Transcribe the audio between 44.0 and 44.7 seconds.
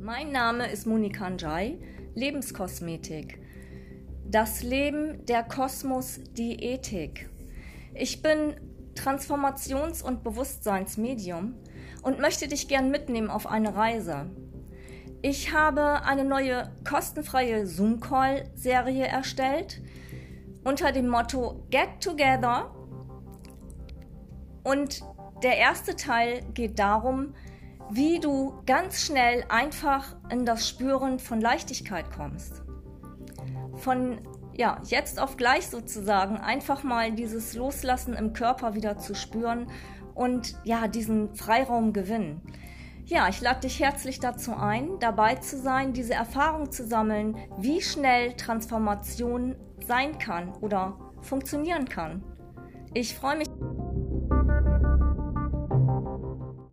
dazu